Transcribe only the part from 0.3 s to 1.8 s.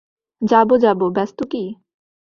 যাব যাব, ব্যস্ত কী?